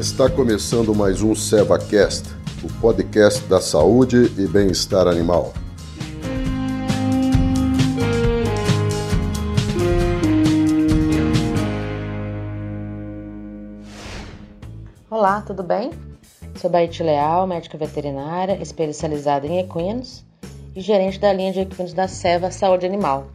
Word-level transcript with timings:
Está 0.00 0.30
começando 0.30 0.94
mais 0.94 1.20
um 1.20 1.34
SevaCast, 1.34 2.26
o 2.64 2.80
podcast 2.80 3.44
da 3.44 3.60
saúde 3.60 4.32
e 4.38 4.46
bem-estar 4.46 5.06
animal. 5.06 5.52
Olá, 15.10 15.42
tudo 15.42 15.62
bem? 15.62 15.90
Sou 16.56 16.70
Baite 16.70 17.02
Leal, 17.02 17.46
médica 17.46 17.76
veterinária, 17.76 18.58
especializada 18.62 19.46
em 19.46 19.58
equinos 19.58 20.24
e 20.74 20.80
gerente 20.80 21.20
da 21.20 21.30
linha 21.30 21.52
de 21.52 21.60
equinos 21.60 21.92
da 21.92 22.08
Seva 22.08 22.50
Saúde 22.50 22.86
Animal. 22.86 23.26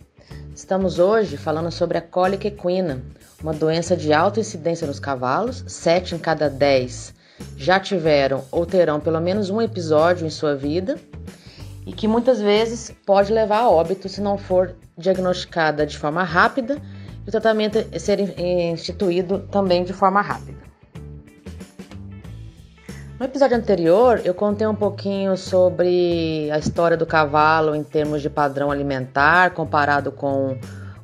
Estamos 0.55 0.97
hoje 0.97 1.37
falando 1.37 1.69
sobre 1.69 1.99
a 1.99 2.01
cólica 2.01 2.47
equina, 2.47 3.03
uma 3.41 3.53
doença 3.53 3.95
de 3.95 4.13
alta 4.13 4.39
incidência 4.39 4.87
nos 4.87 4.99
cavalos, 4.99 5.63
7 5.67 6.15
em 6.15 6.17
cada 6.17 6.49
10 6.49 7.13
já 7.57 7.79
tiveram 7.79 8.43
ou 8.51 8.65
terão 8.65 8.99
pelo 8.99 9.19
menos 9.19 9.49
um 9.49 9.61
episódio 9.61 10.25
em 10.25 10.29
sua 10.29 10.55
vida 10.55 10.97
e 11.85 11.93
que 11.93 12.07
muitas 12.07 12.39
vezes 12.39 12.91
pode 13.05 13.31
levar 13.31 13.59
a 13.59 13.69
óbito 13.69 14.09
se 14.09 14.21
não 14.21 14.37
for 14.37 14.75
diagnosticada 14.97 15.85
de 15.85 15.97
forma 15.97 16.23
rápida 16.23 16.81
e 17.25 17.29
o 17.29 17.31
tratamento 17.31 17.77
ser 17.99 18.19
instituído 18.39 19.39
também 19.51 19.83
de 19.83 19.93
forma 19.93 20.21
rápida. 20.21 20.65
No 23.19 23.25
episódio 23.25 23.55
anterior, 23.55 24.21
eu 24.25 24.33
contei 24.33 24.67
um 24.67 24.75
pouquinho 24.75 25.37
sobre 25.37 26.49
a 26.51 26.59
história 26.59 26.97
do 26.97 27.05
cavalo 27.05 27.73
em 27.73 27.81
termos 27.81 28.21
de 28.21 28.29
padrão 28.29 28.69
alimentar 28.69 29.51
comparado 29.51 30.11
com 30.11 30.57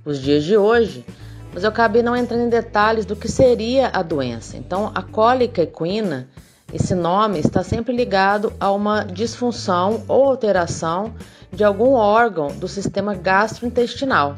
os 0.03 0.19
dias 0.19 0.43
de 0.43 0.57
hoje, 0.57 1.05
mas 1.53 1.63
eu 1.63 1.69
acabei 1.69 2.01
não 2.01 2.15
entrando 2.15 2.43
em 2.43 2.49
detalhes 2.49 3.05
do 3.05 3.15
que 3.15 3.27
seria 3.27 3.89
a 3.93 4.01
doença. 4.01 4.57
Então, 4.57 4.91
a 4.95 5.01
cólica 5.01 5.61
equina, 5.61 6.27
esse 6.73 6.95
nome 6.95 7.39
está 7.39 7.63
sempre 7.63 7.95
ligado 7.95 8.53
a 8.59 8.71
uma 8.71 9.03
disfunção 9.03 10.03
ou 10.07 10.25
alteração 10.25 11.13
de 11.51 11.63
algum 11.63 11.93
órgão 11.93 12.47
do 12.47 12.67
sistema 12.67 13.13
gastrointestinal. 13.13 14.37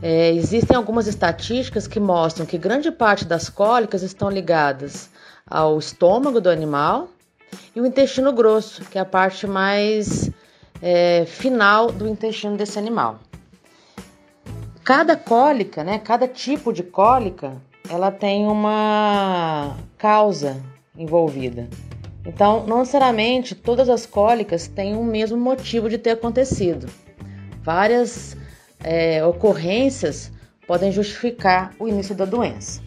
É, 0.00 0.32
existem 0.32 0.76
algumas 0.76 1.06
estatísticas 1.06 1.86
que 1.86 2.00
mostram 2.00 2.44
que 2.44 2.58
grande 2.58 2.90
parte 2.90 3.24
das 3.24 3.48
cólicas 3.48 4.02
estão 4.02 4.28
ligadas 4.28 5.10
ao 5.46 5.78
estômago 5.78 6.40
do 6.40 6.50
animal 6.50 7.08
e 7.74 7.80
o 7.80 7.86
intestino 7.86 8.32
grosso, 8.32 8.82
que 8.84 8.98
é 8.98 9.00
a 9.00 9.04
parte 9.04 9.46
mais 9.46 10.30
é, 10.80 11.24
final 11.26 11.92
do 11.92 12.08
intestino 12.08 12.56
desse 12.56 12.78
animal. 12.78 13.20
Cada 14.84 15.16
cólica, 15.16 15.84
né, 15.84 16.00
cada 16.00 16.26
tipo 16.26 16.72
de 16.72 16.82
cólica, 16.82 17.52
ela 17.88 18.10
tem 18.10 18.48
uma 18.48 19.76
causa 19.96 20.60
envolvida. 20.98 21.68
Então, 22.26 22.66
não 22.66 22.80
necessariamente 22.80 23.54
todas 23.54 23.88
as 23.88 24.06
cólicas 24.06 24.66
têm 24.66 24.96
o 24.96 25.04
mesmo 25.04 25.38
motivo 25.38 25.88
de 25.88 25.98
ter 25.98 26.10
acontecido. 26.10 26.88
Várias 27.62 28.36
é, 28.82 29.24
ocorrências 29.24 30.32
podem 30.66 30.90
justificar 30.90 31.72
o 31.78 31.86
início 31.86 32.14
da 32.14 32.24
doença. 32.24 32.80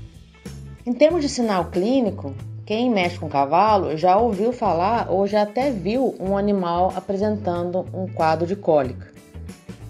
Em 0.85 0.91
termos 0.91 1.21
de 1.21 1.29
sinal 1.29 1.71
clínico, 1.71 2.35
quem 2.65 2.89
mexe 2.89 3.17
com 3.17 3.29
cavalo 3.29 3.95
já 3.95 4.17
ouviu 4.17 4.51
falar 4.51 5.09
ou 5.09 5.25
já 5.25 5.43
até 5.43 5.71
viu 5.71 6.13
um 6.19 6.37
animal 6.37 6.91
apresentando 6.93 7.85
um 7.93 8.05
quadro 8.05 8.45
de 8.45 8.57
cólica. 8.57 9.14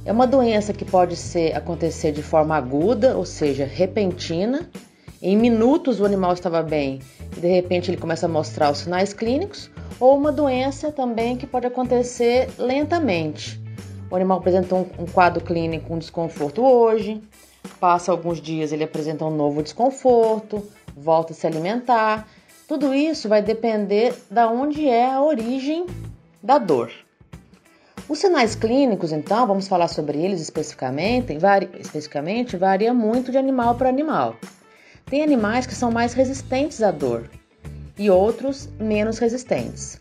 É 0.06 0.12
uma 0.12 0.28
doença 0.28 0.72
que 0.72 0.86
pode 0.86 1.16
ser 1.16 1.56
acontecer 1.56 2.12
de 2.12 2.22
forma 2.22 2.56
aguda, 2.56 3.18
ou 3.18 3.26
seja, 3.26 3.66
repentina. 3.66 4.70
Em 5.22 5.36
minutos 5.36 6.00
o 6.00 6.06
animal 6.06 6.34
estava 6.34 6.62
bem 6.62 7.02
e 7.36 7.40
de 7.40 7.48
repente 7.48 7.90
ele 7.90 7.98
começa 7.98 8.28
a 8.28 8.30
mostrar 8.30 8.72
os 8.72 8.80
sinais 8.80 9.12
clínicos, 9.12 9.70
ou 10.00 10.16
uma 10.16 10.32
doença 10.32 10.92
também 10.92 11.36
que 11.36 11.48
pode 11.48 11.66
acontecer 11.66 12.50
lentamente. 12.58 13.60
O 14.12 14.16
animal 14.16 14.38
apresenta 14.38 14.76
um, 14.76 14.86
um 15.00 15.06
quadro 15.06 15.44
clínico, 15.44 15.94
um 15.94 15.98
desconforto 15.98 16.64
hoje, 16.64 17.20
passa 17.80 18.12
alguns 18.12 18.40
dias 18.40 18.72
ele 18.72 18.84
apresenta 18.84 19.26
um 19.26 19.36
novo 19.36 19.64
desconforto, 19.64 20.64
volta 20.96 21.34
a 21.34 21.36
se 21.36 21.48
alimentar 21.48 22.28
tudo 22.68 22.96
isso 22.96 23.30
vai 23.30 23.44
depender 23.44 24.16
da 24.30 24.50
onde 24.50 24.88
é 24.88 25.14
a 25.14 25.22
origem 25.22 25.86
da 26.42 26.58
dor. 26.58 26.92
Os 28.08 28.20
sinais 28.20 28.54
clínicos, 28.54 29.12
então, 29.12 29.48
vamos 29.48 29.68
falar 29.68 29.88
sobre 29.88 30.20
eles 30.20 30.40
especificamente, 30.40 31.36
vari, 31.40 31.68
especificamente 31.80 32.56
varia 32.56 32.94
muito 32.94 33.32
de 33.32 33.38
animal 33.38 33.74
para 33.74 33.90
animal. 33.90 34.36
Tem 35.08 35.24
animais 35.24 35.66
que 35.66 35.74
são 35.74 35.92
mais 35.92 36.14
resistentes 36.14 36.84
à 36.84 36.92
dor 36.92 37.28
e 37.98 38.12
outros 38.12 38.70
menos 38.80 39.18
resistentes. 39.18 40.00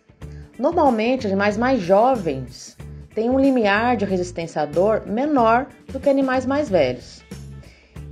Normalmente, 0.59 1.27
animais 1.27 1.57
mais 1.57 1.81
jovens 1.81 2.77
têm 3.15 3.31
um 3.31 3.39
limiar 3.39 3.97
de 3.97 4.05
resistência 4.05 4.61
à 4.61 4.67
dor 4.67 5.07
menor 5.07 5.67
do 5.91 5.99
que 5.99 6.11
animais 6.11 6.45
mais 6.45 6.69
velhos. 6.69 7.25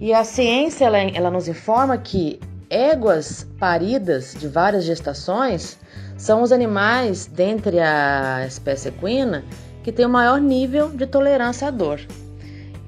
E 0.00 0.14
a 0.14 0.24
ciência 0.24 0.86
ela, 0.86 0.98
ela 0.98 1.30
nos 1.30 1.48
informa 1.48 1.98
que 1.98 2.40
éguas 2.70 3.46
paridas 3.58 4.34
de 4.38 4.48
várias 4.48 4.84
gestações 4.84 5.78
são 6.16 6.40
os 6.40 6.50
animais, 6.50 7.26
dentre 7.26 7.78
a 7.78 8.46
espécie 8.46 8.88
equina, 8.88 9.44
que 9.82 9.92
tem 9.92 10.06
o 10.06 10.08
maior 10.08 10.40
nível 10.40 10.90
de 10.90 11.06
tolerância 11.06 11.68
à 11.68 11.70
dor. 11.70 12.00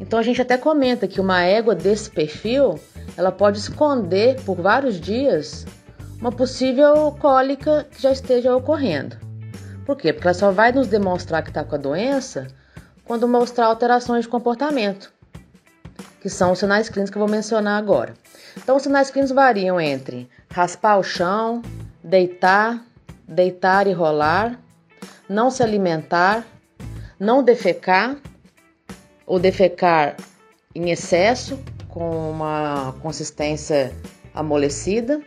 Então 0.01 0.19
a 0.19 0.23
gente 0.23 0.41
até 0.41 0.57
comenta 0.57 1.07
que 1.07 1.21
uma 1.21 1.43
égua 1.43 1.75
desse 1.75 2.11
perfil, 2.11 2.79
ela 3.17 3.33
pode 3.33 3.59
esconder 3.59 4.41
por 4.43 4.57
vários 4.57 5.01
dias 5.01 5.67
uma 6.21 6.33
possível 6.33 7.13
cólica 7.21 7.87
que 7.91 8.03
já 8.03 8.13
esteja 8.13 8.55
ocorrendo. 8.57 9.17
Por 9.85 9.97
quê? 9.97 10.13
Porque 10.13 10.27
ela 10.27 10.35
só 10.35 10.51
vai 10.51 10.73
nos 10.73 10.89
demonstrar 10.89 11.43
que 11.43 11.51
está 11.51 11.63
com 11.63 11.75
a 11.75 11.79
doença 11.79 12.47
quando 13.05 13.29
mostrar 13.29 13.67
alterações 13.67 14.25
de 14.25 14.31
comportamento, 14.31 15.13
que 16.21 16.31
são 16.31 16.53
os 16.53 16.59
sinais 16.59 16.89
clínicos 16.89 17.11
que 17.11 17.19
eu 17.19 17.27
vou 17.27 17.29
mencionar 17.29 17.79
agora. 17.79 18.15
Então, 18.57 18.77
os 18.77 18.83
sinais 18.83 19.11
clínicos 19.11 19.35
variam 19.35 19.79
entre 19.79 20.29
raspar 20.51 20.99
o 20.99 21.03
chão, 21.03 21.61
deitar, 22.03 22.83
deitar 23.29 23.87
e 23.87 23.93
rolar, 23.93 24.59
não 25.29 25.51
se 25.51 25.63
alimentar, 25.63 26.45
não 27.25 27.43
defecar 27.43 28.17
ou 29.27 29.39
defecar 29.39 30.17
em 30.75 30.91
excesso 30.91 31.59
com 31.89 32.31
uma 32.31 32.95
consistência 33.01 33.93
amolecida. 34.35 35.21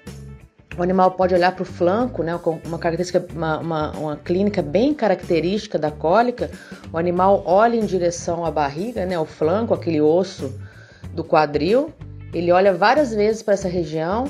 O 0.77 0.83
animal 0.83 1.11
pode 1.11 1.33
olhar 1.33 1.53
para 1.53 1.63
o 1.63 1.65
flanco, 1.65 2.21
né, 2.21 2.39
uma 2.63 2.77
característica, 2.77 3.25
uma, 3.33 3.59
uma, 3.59 3.91
uma, 3.97 4.15
clínica 4.17 4.61
bem 4.61 4.93
característica 4.93 5.79
da 5.79 5.89
cólica. 5.89 6.51
O 6.93 6.97
animal 6.97 7.41
olha 7.47 7.75
em 7.75 7.85
direção 7.85 8.45
à 8.45 8.51
barriga, 8.51 9.03
né, 9.05 9.17
o 9.17 9.25
flanco, 9.25 9.73
aquele 9.73 9.99
osso 9.99 10.53
do 11.13 11.23
quadril, 11.23 11.91
ele 12.31 12.51
olha 12.51 12.73
várias 12.73 13.11
vezes 13.11 13.41
para 13.41 13.55
essa 13.55 13.67
região. 13.67 14.25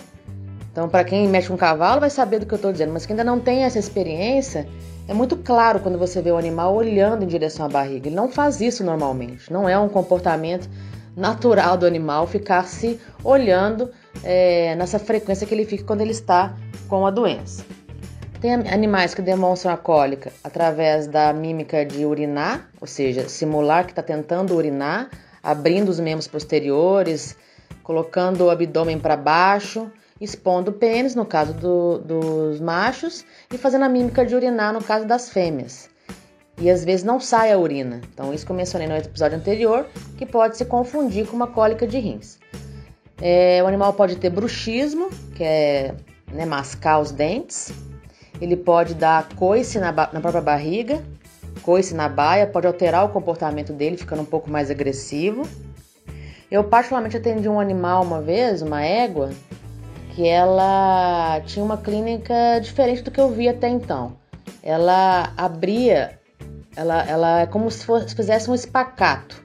Então, 0.78 0.88
para 0.88 1.04
quem 1.04 1.28
mexe 1.28 1.48
com 1.48 1.58
cavalo, 1.58 2.00
vai 2.00 2.10
saber 2.12 2.38
do 2.38 2.46
que 2.46 2.54
eu 2.54 2.58
estou 2.58 2.72
dizendo, 2.72 2.94
mas 2.94 3.04
quem 3.04 3.16
ainda 3.16 3.24
não 3.24 3.40
tem 3.40 3.64
essa 3.64 3.80
experiência, 3.80 4.68
é 5.08 5.14
muito 5.14 5.36
claro 5.36 5.80
quando 5.80 5.98
você 5.98 6.22
vê 6.22 6.30
o 6.30 6.38
animal 6.38 6.76
olhando 6.76 7.24
em 7.24 7.28
direção 7.28 7.66
à 7.66 7.68
barriga. 7.68 8.08
Ele 8.08 8.16
não 8.16 8.30
faz 8.30 8.62
isso 8.62 8.84
normalmente. 8.84 9.52
Não 9.52 9.68
é 9.68 9.76
um 9.80 9.90
comportamento 9.90 10.70
natural 11.16 11.78
do 11.78 11.88
animal 11.88 12.28
ficar 12.28 12.64
se 12.66 13.00
olhando 13.24 13.90
é, 14.24 14.76
nessa 14.76 15.00
frequência 15.00 15.48
que 15.48 15.56
ele 15.56 15.66
fica 15.66 15.84
quando 15.84 16.02
ele 16.02 16.12
está 16.12 16.56
com 16.88 17.08
a 17.08 17.10
doença. 17.10 17.66
Tem 18.40 18.54
animais 18.54 19.16
que 19.16 19.22
demonstram 19.24 19.74
a 19.74 19.78
cólica 19.78 20.32
através 20.44 21.08
da 21.08 21.34
mímica 21.34 21.84
de 21.84 22.06
urinar, 22.06 22.70
ou 22.80 22.86
seja, 22.86 23.28
simular 23.28 23.84
que 23.84 23.94
está 23.94 24.04
tentando 24.04 24.56
urinar, 24.56 25.10
abrindo 25.42 25.90
os 25.90 26.00
membros 26.00 26.28
posteriores, 26.28 27.36
colocando 27.82 28.46
o 28.46 28.52
abdômen 28.52 29.00
para 29.00 29.18
baixo, 29.18 29.92
expondo 30.20 30.72
o 30.72 30.74
pênis, 30.74 31.16
no 31.16 31.26
caso 31.26 31.54
do, 31.54 32.00
dos 32.00 32.60
machos, 32.60 33.24
e 33.54 33.58
fazendo 33.58 33.86
a 33.86 33.90
mímica 33.90 34.26
de 34.26 34.36
urinar, 34.36 34.74
no 34.74 34.84
caso 34.84 35.06
das 35.06 35.30
fêmeas. 35.30 35.90
E 36.60 36.70
às 36.70 36.84
vezes 36.84 37.04
não 37.04 37.20
sai 37.20 37.52
a 37.52 37.58
urina. 37.58 38.02
Então, 38.14 38.34
isso 38.34 38.46
que 38.46 38.52
eu 38.52 38.56
mencionei 38.56 38.88
no 38.88 38.98
episódio 38.98 39.38
anterior, 39.38 39.86
que 40.18 40.26
pode 40.26 40.58
se 40.58 40.66
confundir 40.66 41.28
com 41.28 41.36
uma 41.36 41.48
cólica 41.48 41.86
de 41.86 42.00
rins. 42.00 42.40
É, 43.22 43.62
o 43.64 43.68
animal 43.68 43.94
pode 43.94 44.16
ter 44.16 44.30
bruxismo, 44.30 45.10
que 45.36 45.44
é 45.44 45.96
né, 46.32 46.46
mascar 46.46 47.00
os 47.00 47.12
dentes. 47.12 47.72
Ele 48.42 48.56
pode 48.56 48.96
dar 48.96 49.30
coice 49.36 49.80
na, 49.80 49.92
na 49.92 50.22
própria 50.22 50.42
barriga, 50.42 51.04
coice 51.62 51.94
na 51.94 52.08
baia, 52.08 52.48
pode 52.48 52.68
alterar 52.68 53.06
o 53.06 53.10
comportamento 53.10 53.74
dele, 53.74 53.98
ficando 53.98 54.22
um 54.22 54.26
pouco 54.26 54.50
mais 54.50 54.70
agressivo. 54.70 55.48
Eu 56.50 56.64
particularmente 56.64 57.18
atendi 57.18 57.50
um 57.50 57.60
animal 57.60 58.04
uma 58.04 58.22
vez, 58.22 58.62
uma 58.62 58.82
égua, 58.82 59.32
que 60.18 60.28
ela 60.28 61.40
tinha 61.46 61.64
uma 61.64 61.78
clínica 61.78 62.34
diferente 62.60 63.04
do 63.04 63.12
que 63.12 63.22
eu 63.22 63.30
vi 63.30 63.48
até 63.48 63.70
então. 63.70 64.18
Ela 64.64 65.32
abria, 65.38 66.20
ela, 66.76 67.08
ela 67.08 67.42
é 67.42 67.46
como 67.46 67.70
se 67.70 67.86
fizesse 68.16 68.50
um 68.50 68.56
espacato. 68.56 69.40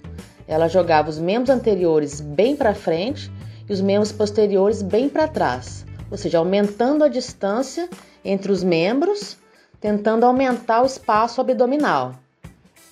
Ela 0.48 0.69
jogava 0.69 1.10
os 1.10 1.19
membros 1.19 1.50
anteriores 1.50 2.22
bem 2.22 2.56
para 2.56 2.74
frente 2.74 3.30
e 3.69 3.70
os 3.70 3.82
membros 3.82 4.12
posteriores 4.12 4.80
bem 4.80 5.10
para 5.10 5.28
trás. 5.28 5.84
ou 6.10 6.16
seja, 6.16 6.38
aumentando 6.38 7.04
a 7.04 7.08
distância 7.08 7.86
entre 8.25 8.50
os 8.50 8.64
membros, 8.64 9.36
tentando 9.78 10.25
aumentar 10.25 10.80
o 10.80 10.86
espaço 10.86 11.38
abdominal. 11.42 12.14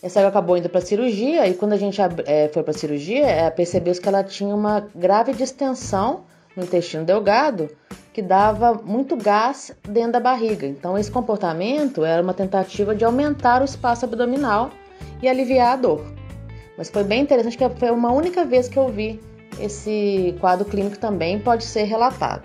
Essa 0.03 0.26
acabou 0.26 0.59
indo 0.59 0.69
para 0.69 0.83
cirurgia 0.83 1.49
e 1.49 1.55
quando 1.55 1.73
a 1.73 1.79
gente 1.79 1.99
é, 2.26 2.50
foi 2.53 2.62
para 2.62 2.75
cirurgia, 2.75 3.26
é, 3.26 3.49
percebeu-se 3.49 4.03
que 4.03 4.09
ela 4.09 4.23
tinha 4.23 4.55
uma 4.55 4.87
grave 4.94 5.33
distensão 5.33 6.29
no 6.56 6.64
intestino 6.64 7.05
delgado 7.05 7.69
que 8.12 8.20
dava 8.20 8.75
muito 8.75 9.17
gás 9.17 9.73
dentro 9.88 10.12
da 10.12 10.20
barriga. 10.20 10.67
Então, 10.67 10.99
esse 10.99 11.11
comportamento 11.11 12.05
era 12.05 12.23
uma 12.23 12.35
tentativa 12.35 12.94
de 12.94 13.05
aumentar 13.05 13.62
o 13.62 13.64
espaço 13.64 14.05
abdominal 14.05 14.70
e 15.23 15.29
aliviar 15.29 15.75
a 15.75 15.76
dor. 15.76 16.05
Mas 16.76 16.91
foi 16.91 17.05
bem 17.05 17.23
interessante 17.23 17.56
que 17.56 17.69
foi 17.69 17.91
uma 17.91 18.12
única 18.12 18.44
vez 18.44 18.69
que 18.69 18.79
eu 18.79 18.88
vi 18.88 19.20
esse 19.58 20.35
quadro 20.41 20.64
clínico 20.64 20.99
também 20.99 21.38
pode 21.38 21.64
ser 21.64 21.85
relatado. 21.85 22.44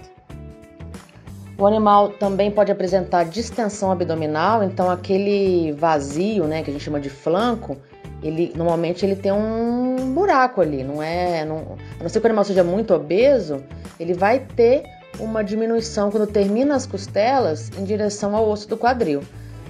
O 1.57 1.65
animal 1.65 2.09
também 2.09 2.51
pode 2.51 2.71
apresentar 2.71 3.23
distensão 3.23 3.91
abdominal, 3.91 4.61
então 4.61 4.89
aquele 4.89 5.71
vazio, 5.71 6.43
né, 6.45 6.61
que 6.61 6.69
a 6.69 6.73
gente 6.73 6.83
chama 6.83 6.99
de 6.99 7.09
flanco, 7.09 7.77
ele 8.21 8.51
normalmente 8.55 9.05
ele 9.05 9.15
tem 9.15 9.31
um 9.31 9.74
buraco 9.95 10.61
ali, 10.61 10.83
não 10.83 11.01
é, 11.01 11.45
não, 11.45 11.77
a 11.99 12.03
não 12.03 12.09
ser 12.09 12.19
que 12.19 12.25
o 12.25 12.29
animal 12.29 12.43
seja 12.43 12.63
muito 12.63 12.93
obeso, 12.93 13.63
ele 13.99 14.13
vai 14.13 14.39
ter 14.39 14.83
uma 15.19 15.43
diminuição 15.43 16.11
quando 16.11 16.27
termina 16.27 16.75
as 16.75 16.85
costelas 16.85 17.71
em 17.77 17.83
direção 17.83 18.35
ao 18.35 18.47
osso 18.49 18.67
do 18.67 18.77
quadril. 18.77 19.21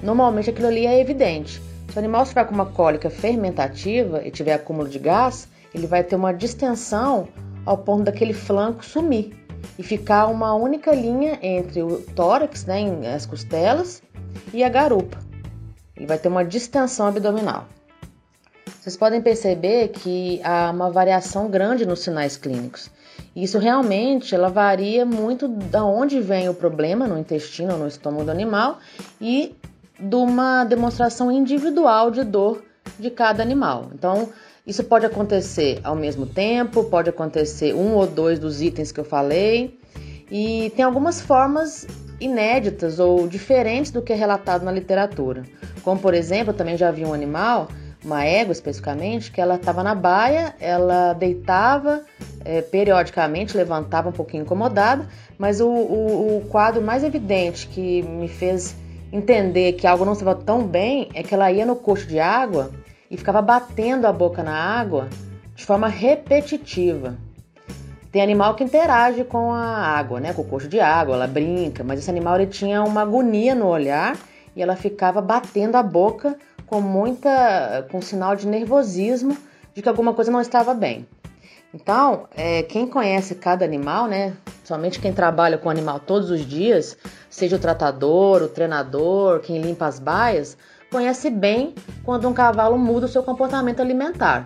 Normalmente 0.02 0.50
aquilo 0.50 0.68
ali 0.68 0.86
é 0.86 1.00
evidente. 1.00 1.62
Se 1.90 1.96
o 1.96 2.00
animal 2.00 2.24
estiver 2.24 2.46
com 2.46 2.54
uma 2.54 2.66
cólica 2.66 3.10
fermentativa 3.10 4.26
e 4.26 4.32
tiver 4.32 4.54
acúmulo 4.54 4.90
de 4.90 5.00
gás, 5.00 5.48
ele 5.74 5.88
vai 5.88 6.04
ter 6.04 6.16
uma 6.16 6.34
distensão 6.34 7.28
ao 7.66 7.78
ponto 7.78 8.04
daquele 8.04 8.34
flanco 8.34 8.84
sumir 8.84 9.36
e 9.78 9.84
ficar 9.84 10.28
uma 10.28 10.54
única 10.54 10.94
linha 10.94 11.40
entre 11.42 11.82
o 11.82 12.02
tórax, 12.16 12.66
né, 12.66 12.86
as 13.14 13.26
costelas, 13.26 14.02
e 14.54 14.64
a 14.64 14.70
garupa. 14.70 15.18
Ele 15.96 16.06
vai 16.06 16.18
ter 16.18 16.28
uma 16.28 16.44
distensão 16.44 17.08
abdominal. 17.08 17.66
Vocês 18.86 18.98
podem 18.98 19.20
perceber 19.20 19.88
que 19.88 20.40
há 20.44 20.70
uma 20.70 20.92
variação 20.92 21.50
grande 21.50 21.88
nos 21.88 22.02
sinais 22.02 22.38
clínicos. 22.38 22.92
Isso 23.36 23.58
realmente 23.58 24.36
ela 24.36 24.48
varia 24.48 25.04
muito 25.04 25.48
da 25.48 25.84
onde 25.84 26.22
vem 26.22 26.50
o 26.50 26.54
problema 26.54 27.08
no 27.08 27.18
intestino 27.18 27.74
ou 27.74 27.80
no 27.80 27.88
estômago 27.88 28.26
do 28.26 28.30
animal 28.30 28.78
e 29.20 29.56
de 30.00 30.16
uma 30.16 30.64
demonstração 30.66 31.32
individual 31.32 32.12
de 32.12 32.24
dor 32.24 32.64
de 33.00 33.10
cada 33.10 33.42
animal. 33.42 33.90
Então, 33.92 34.30
isso 34.68 34.84
pode 34.84 35.04
acontecer 35.04 35.80
ao 35.84 35.96
mesmo 35.96 36.28
tempo, 36.28 36.84
pode 36.84 37.10
acontecer 37.10 37.74
um 37.74 37.96
ou 37.96 38.06
dois 38.06 38.38
dos 38.38 38.62
itens 38.62 38.92
que 38.92 39.00
eu 39.00 39.06
falei, 39.06 39.80
e 40.30 40.72
tem 40.76 40.86
algumas 40.86 41.20
formas 41.20 41.88
inéditas 42.22 43.00
ou 43.00 43.28
diferentes 43.28 43.90
do 43.90 44.04
que 44.04 44.14
é 44.14 44.16
relatado 44.16 44.64
na 44.64 44.72
literatura. 44.72 45.42
Como, 45.82 46.00
por 46.00 46.14
exemplo, 46.14 46.54
eu 46.54 46.56
também 46.56 46.78
já 46.78 46.92
vi 46.92 47.04
um 47.04 47.16
animal, 47.16 47.68
uma 48.06 48.24
égua 48.24 48.52
especificamente, 48.52 49.32
que 49.32 49.42
ela 49.42 49.56
estava 49.56 49.84
na 49.84 49.96
baia, 49.96 50.54
ela 50.60 51.14
deitava, 51.14 52.04
é, 52.46 52.62
periodicamente 52.62 53.58
levantava 53.58 54.10
um 54.10 54.12
pouquinho 54.12 54.44
incomodada, 54.44 55.08
mas 55.40 55.60
o, 55.60 55.68
o, 55.68 56.38
o 56.38 56.42
quadro 56.48 56.82
mais 56.84 57.04
evidente 57.04 57.68
que 57.68 58.04
me 58.04 58.28
fez 58.28 58.76
entender 59.12 59.74
que 59.74 59.88
algo 59.88 60.06
não 60.06 60.14
estava 60.14 60.36
tão 60.36 60.68
bem 60.68 61.10
é 61.16 61.24
que 61.24 61.34
ela 61.34 61.52
ia 61.52 61.66
no 61.66 61.76
coxo 61.76 62.06
de 62.06 62.20
água 62.20 62.70
e 63.10 63.18
ficava 63.18 63.42
batendo 63.42 64.06
a 64.06 64.14
boca 64.14 64.44
na 64.44 64.56
água 64.56 65.10
de 65.56 65.66
forma 65.66 65.88
repetitiva. 65.88 67.18
Tem 68.12 68.22
animal 68.22 68.56
que 68.56 68.64
interage 68.64 69.24
com 69.24 69.52
a 69.52 69.66
água, 69.66 70.20
né, 70.20 70.32
com 70.32 70.44
o 70.44 70.46
coxo 70.46 70.68
de 70.68 70.80
água, 70.80 71.16
ela 71.16 71.28
brinca, 71.28 71.84
mas 71.84 72.00
esse 72.00 72.10
animal 72.10 72.36
ele 72.36 72.52
tinha 72.52 72.84
uma 72.84 73.02
agonia 73.02 73.56
no 73.56 73.68
olhar 73.68 74.16
e 74.56 74.62
ela 74.62 74.76
ficava 74.76 75.22
batendo 75.22 75.76
a 75.76 75.84
boca 75.84 76.38
com 76.68 76.82
muita, 76.82 77.88
com 77.92 78.02
sinal 78.02 78.36
de 78.36 78.48
nervosismo 78.48 79.38
de 79.74 79.82
que 79.82 79.90
alguma 79.90 80.14
coisa 80.14 80.32
não 80.32 80.42
estava 80.42 80.74
bem. 80.74 81.08
Então, 81.74 82.28
é, 82.36 82.64
quem 82.64 82.88
conhece 82.88 83.36
cada 83.36 83.66
animal, 83.66 84.08
né? 84.08 84.34
Somente 84.64 85.00
quem 85.00 85.12
trabalha 85.12 85.58
com 85.58 85.68
o 85.68 85.72
animal 85.72 86.00
todos 86.00 86.32
os 86.32 86.46
dias, 86.46 86.98
seja 87.30 87.58
o 87.58 87.60
tratador, 87.60 88.42
o 88.42 88.48
treinador, 88.48 89.42
quem 89.42 89.62
limpa 89.62 89.86
as 89.86 90.00
baias, 90.00 90.58
conhece 90.90 91.30
bem 91.30 91.76
quando 92.06 92.30
um 92.30 92.34
cavalo 92.34 92.78
muda 92.78 93.08
o 93.08 93.10
seu 93.10 93.22
comportamento 93.22 93.82
alimentar. 93.82 94.46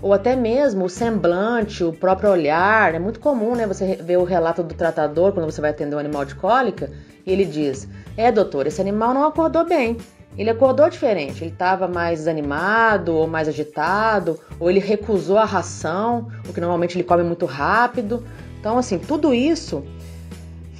Ou 0.00 0.12
até 0.12 0.34
mesmo 0.34 0.86
o 0.86 0.88
semblante, 0.88 1.84
o 1.84 1.92
próprio 1.92 2.30
olhar. 2.30 2.94
É 2.94 2.98
muito 2.98 3.20
comum, 3.20 3.54
né? 3.54 3.66
Você 3.66 3.96
ver 3.96 4.16
o 4.16 4.24
relato 4.24 4.62
do 4.62 4.74
tratador 4.74 5.32
quando 5.32 5.50
você 5.50 5.60
vai 5.60 5.70
atender 5.70 5.96
um 5.96 5.98
animal 5.98 6.24
de 6.24 6.34
cólica 6.34 6.90
e 7.26 7.32
ele 7.32 7.44
diz: 7.44 7.88
É, 8.16 8.32
doutor, 8.32 8.66
esse 8.66 8.80
animal 8.80 9.14
não 9.14 9.24
acordou 9.24 9.64
bem. 9.66 9.98
Ele 10.36 10.50
acordou 10.50 10.90
diferente, 10.90 11.44
ele 11.44 11.52
estava 11.52 11.86
mais 11.86 12.20
desanimado 12.20 13.14
ou 13.14 13.26
mais 13.26 13.46
agitado, 13.46 14.38
ou 14.58 14.68
ele 14.68 14.80
recusou 14.80 15.38
a 15.38 15.44
ração, 15.44 16.28
o 16.48 16.52
que 16.52 16.60
normalmente 16.60 16.96
ele 16.96 17.04
come 17.04 17.22
muito 17.22 17.46
rápido. 17.46 18.24
Então, 18.58 18.76
assim, 18.76 18.98
tudo 18.98 19.32
isso 19.32 19.84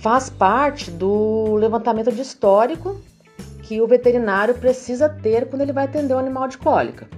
faz 0.03 0.29
parte 0.29 0.91
do 0.91 1.55
levantamento 1.55 2.11
de 2.11 2.21
histórico 2.21 3.01
que 3.63 3.81
o 3.81 3.87
veterinário 3.87 4.55
precisa 4.55 5.09
ter 5.09 5.47
quando 5.47 5.63
ele 5.63 5.73
vai 5.73 5.85
atender 5.85 6.15
um 6.15 6.19
animal 6.19 6.49
de 6.49 6.59
cólica. 6.59 7.09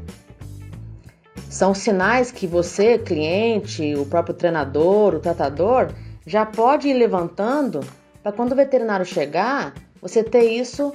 São 1.48 1.74
sinais 1.74 2.30
que 2.30 2.46
você, 2.46 2.98
cliente, 2.98 3.94
o 3.96 4.04
próprio 4.04 4.34
treinador, 4.34 5.14
o 5.14 5.20
tratador, 5.20 5.88
já 6.26 6.44
pode 6.44 6.86
ir 6.88 6.94
levantando 6.94 7.80
para 8.22 8.30
quando 8.30 8.52
o 8.52 8.56
veterinário 8.56 9.06
chegar, 9.06 9.72
você 10.02 10.22
ter 10.22 10.44
isso 10.44 10.92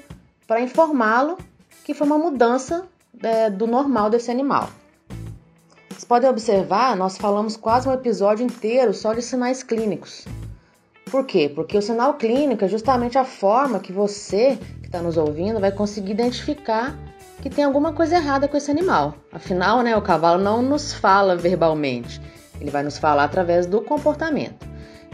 para 0.51 0.59
informá-lo 0.59 1.37
que 1.81 1.93
foi 1.93 2.05
uma 2.05 2.17
mudança 2.17 2.85
é, 3.23 3.49
do 3.49 3.65
normal 3.65 4.09
desse 4.09 4.29
animal. 4.29 4.67
Vocês 5.87 6.03
podem 6.03 6.29
observar, 6.29 6.93
nós 6.97 7.17
falamos 7.17 7.55
quase 7.55 7.87
um 7.87 7.93
episódio 7.93 8.45
inteiro 8.45 8.93
só 8.93 9.13
de 9.13 9.21
sinais 9.21 9.63
clínicos. 9.63 10.25
Por 11.09 11.25
quê? 11.25 11.49
Porque 11.55 11.77
o 11.77 11.81
sinal 11.81 12.15
clínico 12.15 12.65
é 12.65 12.67
justamente 12.67 13.17
a 13.17 13.23
forma 13.23 13.79
que 13.79 13.93
você, 13.93 14.59
que 14.81 14.87
está 14.87 15.01
nos 15.01 15.15
ouvindo, 15.15 15.57
vai 15.57 15.71
conseguir 15.71 16.11
identificar 16.11 16.97
que 17.41 17.49
tem 17.49 17.63
alguma 17.63 17.93
coisa 17.93 18.17
errada 18.17 18.45
com 18.45 18.57
esse 18.57 18.69
animal. 18.69 19.15
Afinal, 19.31 19.81
né, 19.81 19.95
o 19.95 20.01
cavalo 20.01 20.43
não 20.43 20.61
nos 20.61 20.93
fala 20.93 21.37
verbalmente, 21.37 22.21
ele 22.59 22.69
vai 22.69 22.83
nos 22.83 22.97
falar 22.97 23.23
através 23.23 23.65
do 23.65 23.79
comportamento. 23.81 24.67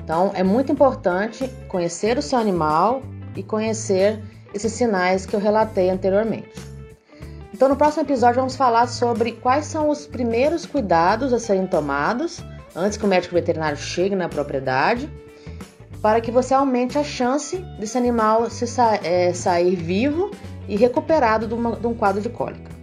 Então, 0.03 0.31
é 0.33 0.41
muito 0.41 0.71
importante 0.71 1.47
conhecer 1.67 2.17
o 2.17 2.23
seu 2.23 2.39
animal 2.39 3.03
e 3.35 3.43
conhecer 3.43 4.19
esses 4.53 4.71
sinais 4.73 5.25
que 5.25 5.35
eu 5.35 5.39
relatei 5.39 5.89
anteriormente. 5.89 6.51
Então, 7.53 7.67
no 7.67 7.75
próximo 7.75 8.03
episódio, 8.03 8.35
vamos 8.35 8.55
falar 8.55 8.87
sobre 8.87 9.31
quais 9.31 9.65
são 9.65 9.89
os 9.89 10.05
primeiros 10.05 10.65
cuidados 10.65 11.33
a 11.33 11.39
serem 11.39 11.65
tomados 11.65 12.43
antes 12.75 12.97
que 12.97 13.05
o 13.05 13.07
médico 13.07 13.33
veterinário 13.33 13.77
chegue 13.77 14.15
na 14.15 14.29
propriedade, 14.29 15.09
para 16.01 16.21
que 16.21 16.29
você 16.29 16.53
aumente 16.53 16.97
a 16.97 17.03
chance 17.03 17.57
desse 17.79 17.97
animal 17.97 18.49
se 18.51 18.67
sa 18.67 18.99
é, 19.03 19.33
sair 19.33 19.75
vivo 19.75 20.29
e 20.67 20.75
recuperado 20.75 21.47
de, 21.47 21.53
uma, 21.55 21.75
de 21.75 21.87
um 21.87 21.95
quadro 21.95 22.21
de 22.21 22.29
cólica. 22.29 22.76